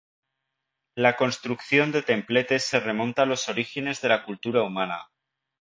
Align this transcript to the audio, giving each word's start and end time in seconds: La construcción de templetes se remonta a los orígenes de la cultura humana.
La 0.95 1.15
construcción 1.15 1.91
de 1.91 2.01
templetes 2.01 2.63
se 2.63 2.79
remonta 2.79 3.21
a 3.21 3.27
los 3.27 3.47
orígenes 3.49 4.01
de 4.01 4.09
la 4.09 4.23
cultura 4.25 4.63
humana. 4.63 5.11